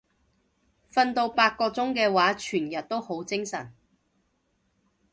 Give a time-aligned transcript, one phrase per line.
[0.91, 3.71] 瞓到八個鐘嘅話全日都好精神